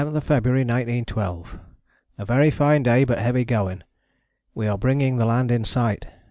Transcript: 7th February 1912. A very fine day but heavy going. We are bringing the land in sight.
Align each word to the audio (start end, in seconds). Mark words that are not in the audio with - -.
7th 0.01 0.23
February 0.23 0.61
1912. 0.63 1.59
A 2.17 2.25
very 2.25 2.49
fine 2.49 2.81
day 2.81 3.03
but 3.03 3.19
heavy 3.19 3.45
going. 3.45 3.83
We 4.55 4.65
are 4.65 4.75
bringing 4.75 5.17
the 5.17 5.25
land 5.25 5.51
in 5.51 5.63
sight. 5.63 6.07